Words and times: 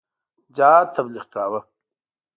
جهاد 0.55 0.87
تبلیغ 0.97 1.25
کاوه. 1.33 1.61